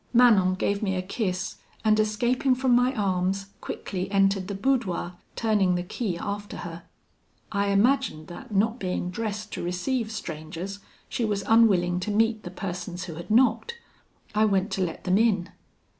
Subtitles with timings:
[0.13, 5.75] Manon gave me a kiss, and escaping from my arms, quickly entered the boudoir, turning
[5.75, 6.81] the key after her.
[7.51, 12.49] I imagined that, not being dressed to receive strangers, she was unwilling to meet the
[12.49, 13.77] persons who had knocked;
[14.33, 15.49] I went to let them in.